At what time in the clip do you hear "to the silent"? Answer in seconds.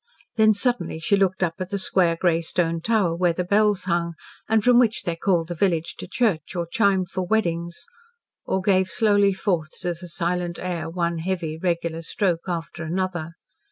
9.81-10.57